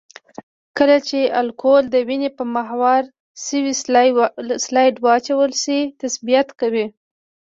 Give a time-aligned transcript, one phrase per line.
[0.77, 3.03] کله چې الکول د وینې په هموار
[3.45, 3.73] شوي
[4.65, 6.85] سلایډ واچول شي تثبیت کوي.